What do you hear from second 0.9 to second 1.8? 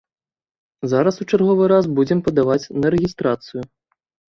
Зараз у чарговы